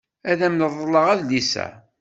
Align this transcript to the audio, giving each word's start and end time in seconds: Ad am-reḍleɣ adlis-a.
Ad 0.31 0.39
am-reḍleɣ 0.47 1.05
adlis-a. 1.13 1.65